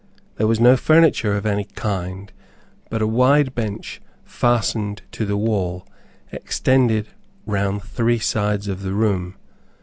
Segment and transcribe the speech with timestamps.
[0.37, 2.33] There was no furniture of any kind,
[2.89, 5.85] but a wide bench, fastened to the wall,
[6.31, 7.09] extended
[7.45, 9.35] round three sides of the room.